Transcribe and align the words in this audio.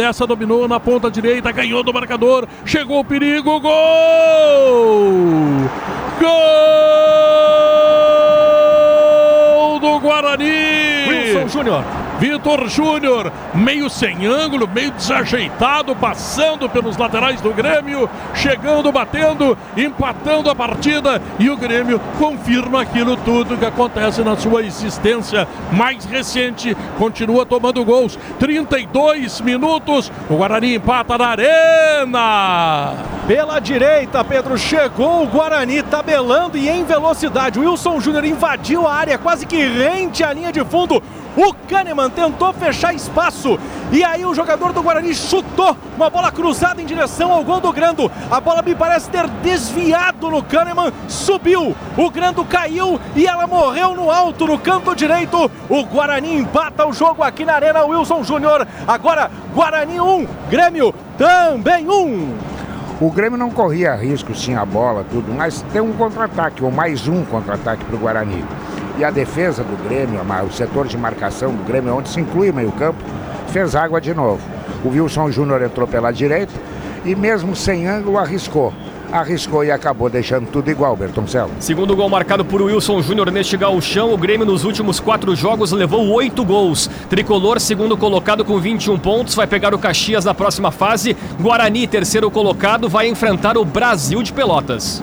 Lessa 0.00 0.26
dominou 0.26 0.66
na 0.66 0.80
ponta 0.80 1.10
direita, 1.10 1.52
ganhou 1.52 1.82
do 1.82 1.92
marcador, 1.92 2.48
chegou 2.64 3.00
o 3.00 3.04
perigo, 3.04 3.60
gol! 3.60 3.70
Gol 6.18 6.59
Júnior. 11.50 11.84
Vitor 12.18 12.68
Júnior, 12.68 13.32
meio 13.54 13.88
sem 13.88 14.26
ângulo, 14.26 14.68
meio 14.68 14.90
desajeitado, 14.92 15.96
passando 15.96 16.68
pelos 16.68 16.96
laterais 16.96 17.40
do 17.40 17.50
Grêmio, 17.52 18.08
chegando, 18.34 18.92
batendo, 18.92 19.56
empatando 19.76 20.50
a 20.50 20.54
partida 20.54 21.20
e 21.38 21.48
o 21.48 21.56
Grêmio 21.56 22.00
confirma 22.18 22.82
aquilo 22.82 23.16
tudo 23.16 23.56
que 23.56 23.64
acontece 23.64 24.22
na 24.22 24.36
sua 24.36 24.62
existência 24.62 25.48
mais 25.72 26.04
recente, 26.04 26.76
continua 26.98 27.46
tomando 27.46 27.84
gols. 27.84 28.18
32 28.38 29.40
minutos, 29.40 30.12
o 30.28 30.36
Guarani 30.36 30.74
empata 30.74 31.16
na 31.16 31.28
Arena. 31.28 32.94
Pela 33.26 33.60
direita, 33.60 34.24
Pedro 34.24 34.58
chegou 34.58 35.22
o 35.22 35.26
Guarani 35.26 35.82
tabelando 35.82 36.58
e 36.58 36.68
em 36.68 36.84
velocidade. 36.84 37.58
Wilson 37.58 38.00
Júnior 38.00 38.24
invadiu 38.24 38.86
a 38.86 38.94
área, 38.94 39.18
quase 39.18 39.46
que 39.46 39.56
rente 39.56 40.22
a 40.22 40.32
linha 40.32 40.52
de 40.52 40.64
fundo. 40.64 41.02
O 41.42 41.54
Kahneman 41.54 42.10
tentou 42.10 42.52
fechar 42.52 42.94
espaço 42.94 43.58
e 43.90 44.04
aí 44.04 44.26
o 44.26 44.34
jogador 44.34 44.74
do 44.74 44.82
Guarani 44.82 45.14
chutou 45.14 45.74
uma 45.96 46.10
bola 46.10 46.30
cruzada 46.30 46.82
em 46.82 46.84
direção 46.84 47.32
ao 47.32 47.42
gol 47.42 47.62
do 47.62 47.72
Grando. 47.72 48.12
A 48.30 48.38
bola 48.38 48.60
me 48.60 48.74
parece 48.74 49.08
ter 49.08 49.26
desviado 49.42 50.30
no 50.30 50.42
Kahneman, 50.42 50.92
subiu. 51.08 51.74
O 51.96 52.10
Grando 52.10 52.44
caiu 52.44 53.00
e 53.16 53.26
ela 53.26 53.46
morreu 53.46 53.94
no 53.94 54.10
alto 54.10 54.46
no 54.46 54.58
canto 54.58 54.94
direito. 54.94 55.50
O 55.66 55.82
Guarani 55.82 56.36
empata 56.36 56.86
o 56.86 56.92
jogo 56.92 57.22
aqui 57.22 57.42
na 57.42 57.54
Arena 57.54 57.86
Wilson 57.86 58.22
Júnior. 58.22 58.68
Agora 58.86 59.30
Guarani 59.54 59.98
1, 59.98 60.26
Grêmio 60.50 60.94
também 61.16 61.88
1. 61.88 62.34
O 63.00 63.10
Grêmio 63.10 63.38
não 63.38 63.50
corria 63.50 63.94
risco, 63.94 64.34
tinha 64.34 64.60
a 64.60 64.66
bola, 64.66 65.06
tudo, 65.10 65.32
mas 65.32 65.62
tem 65.72 65.80
um 65.80 65.94
contra-ataque, 65.94 66.62
ou 66.62 66.70
mais 66.70 67.08
um 67.08 67.24
contra-ataque 67.24 67.82
para 67.82 67.96
o 67.96 67.98
Guarani. 67.98 68.44
E 69.00 69.04
a 69.04 69.10
defesa 69.10 69.64
do 69.64 69.82
Grêmio, 69.82 70.20
o 70.46 70.52
setor 70.52 70.86
de 70.86 70.98
marcação 70.98 71.54
do 71.54 71.64
Grêmio, 71.64 71.96
onde 71.96 72.10
se 72.10 72.20
inclui 72.20 72.50
o 72.50 72.54
meio-campo, 72.54 73.02
fez 73.48 73.74
água 73.74 73.98
de 73.98 74.12
novo. 74.12 74.42
O 74.84 74.90
Wilson 74.90 75.30
Júnior 75.30 75.62
entrou 75.62 75.88
pela 75.88 76.12
direita 76.12 76.52
e, 77.02 77.14
mesmo 77.14 77.56
sem 77.56 77.88
ângulo, 77.88 78.18
arriscou 78.18 78.74
arriscou 79.10 79.64
e 79.64 79.72
acabou 79.72 80.08
deixando 80.08 80.46
tudo 80.48 80.70
igual, 80.70 80.94
Bertoncello. 80.94 81.50
Segundo 81.58 81.96
gol 81.96 82.08
marcado 82.08 82.44
por 82.44 82.62
Wilson 82.62 83.02
Júnior 83.02 83.28
neste 83.32 83.56
gauchão, 83.56 84.12
o 84.12 84.16
Grêmio 84.16 84.46
nos 84.46 84.62
últimos 84.64 85.00
quatro 85.00 85.34
jogos 85.34 85.72
levou 85.72 86.06
oito 86.10 86.44
gols. 86.44 86.88
Tricolor, 87.08 87.58
segundo 87.58 87.96
colocado 87.96 88.44
com 88.44 88.60
21 88.60 88.98
pontos, 88.98 89.34
vai 89.34 89.48
pegar 89.48 89.74
o 89.74 89.78
Caxias 89.78 90.24
na 90.24 90.32
próxima 90.32 90.70
fase. 90.70 91.16
Guarani, 91.40 91.88
terceiro 91.88 92.30
colocado, 92.30 92.88
vai 92.88 93.08
enfrentar 93.08 93.58
o 93.58 93.64
Brasil 93.64 94.22
de 94.22 94.32
Pelotas. 94.32 95.02